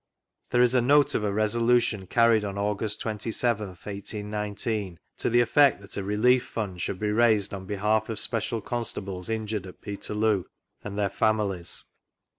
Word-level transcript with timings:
There 0.49 0.63
is 0.63 0.73
a 0.73 0.81
note 0.81 1.13
of 1.13 1.23
a 1.23 1.31
Resolution 1.31 2.07
carried 2.07 2.43
on 2.43 2.57
August 2.57 2.99
27th, 3.03 3.85
1819, 3.85 4.97
to 5.19 5.29
the 5.29 5.41
effect 5.41 5.79
that 5.81 5.95
a 5.95 6.01
Relief 6.01 6.43
Fund 6.47 6.81
should 6.81 6.97
be 6.97 7.11
raised 7.11 7.53
oa 7.53 7.59
behalf 7.59 8.09
of 8.09 8.17
Special 8.17 8.61
Constables 8.61 9.29
injured 9.29 9.67
at 9.67 9.79
Peterloo 9.81 10.45
and 10.83 10.97
thw 10.97 11.11
families. 11.11 11.83